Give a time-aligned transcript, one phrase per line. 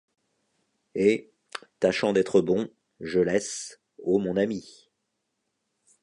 [0.95, 1.29] Et,
[1.79, 2.67] tâchant d’être bon,
[3.01, 4.79] je laisse, ô mon ami